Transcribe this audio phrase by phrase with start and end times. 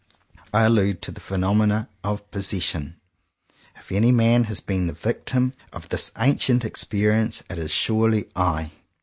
[0.51, 2.95] I allude to the phenom enon of "possession."
[3.75, 8.71] If any man has been the victim of this ancient experience, it is surely I.